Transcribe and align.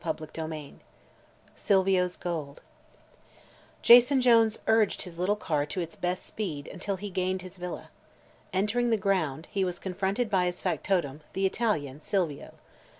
CHAPTER 0.03 0.27
XII 0.35 0.77
SILVIO'S 1.55 2.17
GOLD 2.17 2.61
Jason 3.83 4.19
Jones 4.19 4.57
urged 4.65 5.03
his 5.03 5.19
little 5.19 5.35
car 5.35 5.63
to 5.67 5.79
its 5.79 5.95
best 5.95 6.25
speed 6.25 6.65
until 6.67 6.95
he 6.95 7.11
gained 7.11 7.43
his 7.43 7.57
villa. 7.57 7.91
Entering 8.51 8.89
the 8.89 8.97
ground, 8.97 9.47
he 9.51 9.63
was 9.63 9.77
confronted 9.77 10.27
by 10.27 10.45
his 10.45 10.59
factotum, 10.59 11.21
the 11.33 11.45
Italian, 11.45 12.01
Silvio. 12.01 12.55